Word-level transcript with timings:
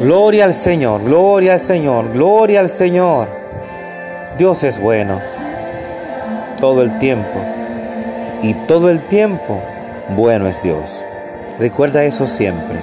Gloria 0.00 0.44
al 0.44 0.54
Señor, 0.54 1.02
gloria 1.02 1.54
al 1.54 1.60
Señor, 1.60 2.12
gloria 2.12 2.60
al 2.60 2.68
Señor. 2.68 3.26
Dios 4.38 4.62
es 4.62 4.80
bueno 4.80 5.20
todo 6.60 6.82
el 6.82 7.00
tiempo. 7.00 7.40
Y 8.40 8.54
todo 8.54 8.90
el 8.90 9.00
tiempo 9.02 9.60
bueno 10.10 10.46
es 10.46 10.62
Dios. 10.62 11.04
Recuerda 11.58 12.04
eso 12.04 12.28
siempre. 12.28 12.78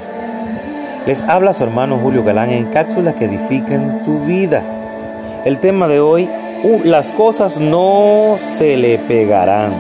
Les 1.06 1.24
habla 1.24 1.54
su 1.54 1.64
hermano 1.64 2.00
Julio 2.00 2.22
Galán 2.26 2.50
en 2.50 2.66
cápsulas 2.66 3.14
que 3.16 3.26
edifican 3.26 4.04
tu 4.04 4.20
vida. 4.20 4.62
El 5.46 5.60
tema 5.60 5.88
de 5.88 6.02
hoy, 6.02 6.30
las 6.84 7.14
cosas 7.14 7.58
no 7.58 8.36
se 8.38 8.76
le 8.76 8.98
pegarán. 8.98 9.72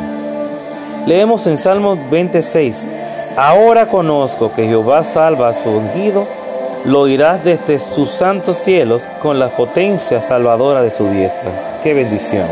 Leemos 1.06 1.46
en 1.48 1.58
Salmos 1.58 2.00
26. 2.10 2.88
Ahora 3.36 3.88
conozco 3.88 4.54
que 4.54 4.68
Jehová 4.68 5.04
salva 5.04 5.50
a 5.50 5.54
su 5.54 5.70
ungido 5.70 6.45
lo 6.86 7.02
oirás 7.02 7.44
desde 7.44 7.80
sus 7.80 8.10
santos 8.10 8.58
cielos 8.58 9.04
con 9.22 9.40
la 9.40 9.50
potencia 9.50 10.22
salvadora 10.22 10.84
de 10.84 10.92
su 10.92 11.10
diestra. 11.10 11.52
¡Qué 11.84 11.94
bendición! 11.94 12.48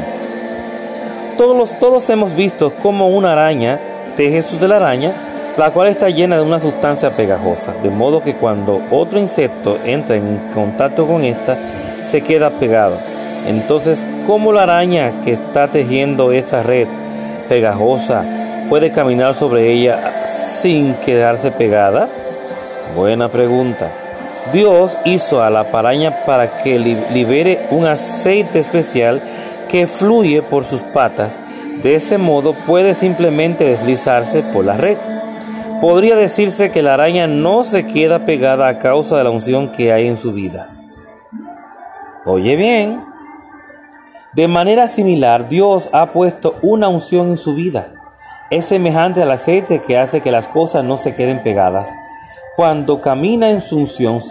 Todos, 1.38 1.78
todos 1.80 2.10
hemos 2.10 2.36
visto 2.36 2.72
como 2.82 3.10
una 3.10 3.34
araña 3.34 3.80
teje 4.16 4.44
sus 4.44 4.60
de 4.60 4.68
la 4.68 4.78
araña, 4.78 5.12
la 5.58 5.72
cual 5.72 5.88
está 5.88 6.10
llena 6.10 6.38
de 6.38 6.44
una 6.44 6.60
sustancia 6.60 7.12
pegajosa, 7.12 7.74
de 7.84 7.90
modo 7.90 8.24
que 8.24 8.36
cuando 8.36 8.82
otro 8.92 9.20
insecto 9.20 9.78
entra 9.86 10.16
en 10.16 10.40
contacto 10.54 11.06
con 11.06 11.24
esta, 11.24 11.58
se 12.10 12.22
queda 12.22 12.50
pegado. 12.50 12.98
Entonces, 13.48 14.04
¿cómo 14.26 14.52
la 14.52 14.64
araña 14.64 15.12
que 15.24 15.34
está 15.34 15.68
tejiendo 15.68 16.32
esa 16.32 16.64
red 16.64 16.88
pegajosa 17.50 18.24
puede 18.70 18.92
caminar 18.92 19.36
sobre 19.36 19.72
ella 19.72 20.00
sin 20.26 20.94
quedarse 20.96 21.52
pegada? 21.52 22.08
Buena 22.96 23.30
pregunta. 23.30 24.03
Dios 24.52 24.98
hizo 25.06 25.42
a 25.42 25.50
la 25.50 25.64
paraña 25.66 26.12
para 26.26 26.62
que 26.62 26.78
libere 26.78 27.60
un 27.72 27.86
aceite 27.86 28.60
especial 28.60 29.22
que 29.70 29.88
fluye 29.88 30.42
por 30.42 30.66
sus 30.66 30.82
patas. 30.82 31.38
De 31.82 31.96
ese 31.96 32.18
modo 32.18 32.54
puede 32.54 32.94
simplemente 32.94 33.64
deslizarse 33.64 34.44
por 34.54 34.66
la 34.66 34.76
red. 34.76 34.98
Podría 35.82 36.16
decirse 36.16 36.72
que 36.72 36.84
la 36.84 36.94
araña 36.94 37.28
no 37.28 37.64
se 37.64 37.86
queda 37.86 38.26
pegada 38.26 38.68
a 38.68 38.80
causa 38.80 39.18
de 39.18 39.24
la 39.24 39.30
unción 39.30 39.72
que 39.72 39.92
hay 39.92 40.08
en 40.08 40.18
su 40.18 40.34
vida. 40.34 40.70
Oye 42.26 42.56
bien, 42.56 43.02
de 44.34 44.48
manera 44.48 44.88
similar 44.88 45.50
Dios 45.50 45.90
ha 45.94 46.12
puesto 46.12 46.58
una 46.62 46.90
unción 46.90 47.30
en 47.30 47.38
su 47.38 47.56
vida. 47.56 47.88
Es 48.50 48.66
semejante 48.66 49.22
al 49.22 49.32
aceite 49.32 49.82
que 49.82 49.98
hace 49.98 50.22
que 50.22 50.32
las 50.32 50.48
cosas 50.48 50.84
no 50.84 50.98
se 50.98 51.16
queden 51.16 51.42
pegadas 51.42 51.90
cuando 52.56 53.02
camina 53.02 53.50
en 53.50 53.62
su 53.62 53.78
unción, 53.78 54.22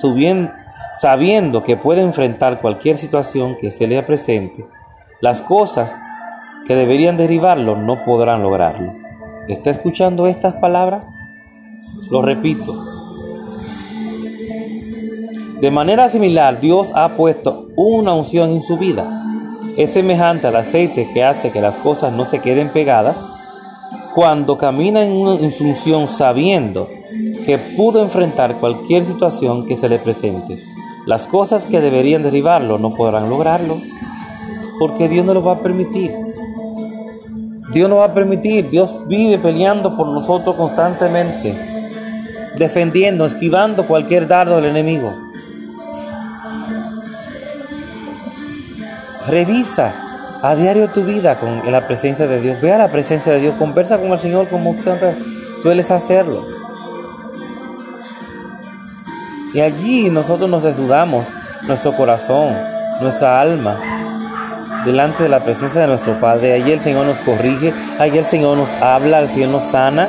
sabiendo 1.01 1.63
que 1.63 1.77
puede 1.77 2.03
enfrentar 2.03 2.61
cualquier 2.61 2.99
situación 2.99 3.57
que 3.57 3.71
se 3.71 3.87
le 3.87 4.03
presente, 4.03 4.65
las 5.21 5.43
cosas 5.43 5.99
que 6.67 6.75
deberían 6.75 7.17
derribarlo 7.17 7.77
no 7.77 8.05
podrán 8.05 8.43
lograrlo. 8.43 8.93
¿Está 9.49 9.71
escuchando 9.71 10.27
estas 10.27 10.55
palabras? 10.55 11.17
Lo 12.11 12.23
repito. 12.23 12.75
De 15.61 15.71
manera 15.71 16.09
similar, 16.09 16.61
Dios 16.61 16.91
ha 16.95 17.17
puesto 17.17 17.69
una 17.77 18.15
unción 18.15 18.51
en 18.51 18.63
su 18.63 18.79
vida. 18.79 19.25
Es 19.77 19.93
semejante 19.93 20.47
al 20.49 20.57
aceite 20.57 21.09
que 21.15 21.25
hace 21.25 21.51
que 21.51 21.61
las 21.61 21.77
cosas 21.77 22.13
no 22.13 22.25
se 22.25 22.41
queden 22.41 22.71
pegadas 22.71 23.25
cuando 24.15 24.59
camina 24.59 25.03
en, 25.03 25.51
su 25.53 25.65
unción 25.65 26.09
sabiendo 26.09 26.89
que 27.45 27.59
pudo 27.77 28.03
enfrentar 28.03 28.57
cualquier 28.57 29.05
situación 29.05 29.67
que 29.67 29.77
se 29.77 29.89
le 29.89 29.99
presente. 29.99 30.63
Las 31.07 31.27
cosas 31.27 31.65
que 31.65 31.81
deberían 31.81 32.23
derribarlo 32.23 32.79
no 32.79 32.95
podrán 32.95 33.29
lograrlo, 33.29 33.79
porque 34.79 35.09
Dios 35.09 35.27
no 35.27 35.35
lo 35.35 35.43
va 35.43 35.53
a 35.55 35.63
permitir. 35.63 36.15
Dios 37.73 37.89
no 37.89 37.97
va 37.97 38.07
a 38.07 38.15
permitir, 38.15 38.69
Dios 38.69 39.07
vive 39.07 39.39
peleando 39.39 39.97
por 39.97 40.07
nosotros 40.09 40.55
constantemente, 40.57 41.55
defendiendo, 42.57 43.25
esquivando 43.25 43.87
cualquier 43.87 44.29
dardo 44.29 44.57
del 44.57 44.67
enemigo. 44.67 45.15
Revisa 49.27 49.95
a 50.43 50.57
diario 50.57 50.89
tu 50.89 51.05
vida 51.05 51.39
con 51.39 51.71
la 51.71 51.87
presencia 51.87 52.27
de 52.27 52.41
Dios. 52.41 52.61
Ve 52.61 52.73
a 52.73 52.79
la 52.79 52.89
presencia 52.89 53.33
de 53.33 53.39
Dios, 53.39 53.55
conversa 53.55 53.99
con 53.99 54.11
el 54.11 54.19
Señor 54.19 54.49
como 54.49 54.75
siempre 54.75 55.15
sueles 55.63 55.91
hacerlo. 55.91 56.62
Y 59.55 59.61
allí 59.61 60.09
nosotros 60.09 60.49
nos 60.49 60.63
desnudamos 60.63 61.27
nuestro 61.63 61.93
corazón, 61.93 62.57
nuestra 63.01 63.41
alma, 63.41 63.79
delante 64.85 65.25
de 65.25 65.29
la 65.29 65.41
presencia 65.41 65.83
de 65.83 65.89
nuestro 65.89 66.15
Padre. 66.15 66.55
Allí 66.55 66.73
el 66.73 66.81
Señor 66.81 67.05
nos 67.05 67.19
corrige, 67.19 67.75
allí 67.99 68.17
el 68.17 68.25
Señor 68.25 68.57
nos 68.57 68.71
habla, 68.81 69.21
el 69.21 69.29
Señor 69.29 69.51
nos 69.51 69.65
sana, 69.65 70.09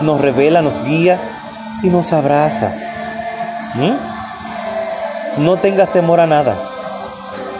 nos 0.00 0.20
revela, 0.20 0.62
nos 0.62 0.82
guía 0.82 1.18
y 1.82 1.90
nos 1.90 2.12
abraza. 2.14 2.72
¿Mm? 3.74 5.44
No 5.44 5.56
tengas 5.56 5.92
temor 5.92 6.20
a 6.20 6.26
nada. 6.26 6.56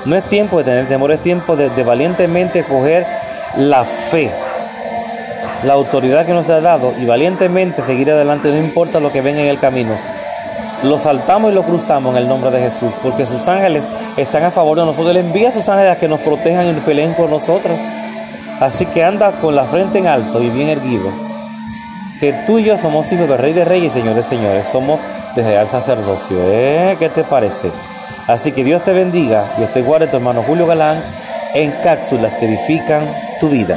No 0.06 0.16
es 0.16 0.25
tiempo 0.25 0.59
de 0.59 0.65
tener 0.65 0.86
temor, 0.86 1.12
es 1.12 1.22
tiempo 1.22 1.54
de, 1.54 1.69
de 1.69 1.82
valientemente 1.82 2.65
coger 2.65 3.06
la 3.59 3.84
fe, 3.84 4.31
la 5.65 5.75
autoridad 5.75 6.25
que 6.25 6.32
nos 6.32 6.48
ha 6.48 6.60
dado 6.60 6.94
y 6.98 7.06
valientemente 7.06 7.82
seguir 7.82 8.10
adelante, 8.10 8.50
no 8.50 8.56
importa 8.56 9.00
lo 9.00 9.12
que 9.12 9.21
venga 9.21 9.41
en 9.42 9.48
el 9.48 9.59
camino 9.59 9.94
lo 10.84 10.99
saltamos 10.99 11.50
y 11.50 11.55
lo 11.55 11.62
cruzamos 11.62 12.15
en 12.15 12.22
el 12.22 12.28
nombre 12.28 12.50
de 12.50 12.71
Jesús, 12.71 12.93
porque 13.03 13.27
sus 13.27 13.49
ángeles 13.49 13.87
están 14.17 14.45
a 14.45 14.50
favor 14.50 14.78
de 14.78 14.84
nosotros. 14.84 15.11
Él 15.11 15.19
envía 15.19 15.49
a 15.49 15.53
sus 15.53 15.69
ángeles 15.69 15.93
a 15.93 15.99
que 15.99 16.09
nos 16.09 16.21
protejan 16.21 16.69
y 16.69 16.72
peleen 16.81 17.15
por 17.15 17.31
nosotros. 17.31 17.78
Así 18.61 18.87
que 18.87 19.03
anda 19.03 19.33
con 19.33 19.56
la 19.56 19.65
frente 19.65 19.99
en 19.99 20.06
alto 20.06 20.43
y 20.43 20.50
bien 20.50 20.69
erguido. 20.69 21.11
Que 22.21 22.33
tú 22.47 22.59
y 22.59 22.65
yo 22.65 22.77
somos 22.77 23.11
hijos 23.12 23.28
del 23.28 23.39
Rey 23.39 23.53
de 23.53 23.65
Reyes 23.65 23.93
y 23.93 24.00
Señor 24.00 24.15
de 24.15 24.22
Señores. 24.22 24.67
Somos 24.67 25.00
de 25.34 25.43
real 25.43 25.69
sacerdocio. 25.69 26.37
¿Eh? 26.41 26.97
¿Qué 26.99 27.09
te 27.09 27.25
parece? 27.25 27.71
Así 28.28 28.53
que 28.53 28.65
Dios 28.65 28.83
te 28.83 28.93
bendiga. 28.93 29.45
y 29.59 29.65
te 29.66 29.83
guarde 29.83 30.06
tu 30.06 30.16
hermano 30.16 30.43
Julio 30.43 30.66
Galán 30.66 31.03
en 31.55 31.72
cápsulas 31.83 32.34
que 32.34 32.47
edifican 32.47 33.03
tu 33.41 33.49
vida. 33.49 33.77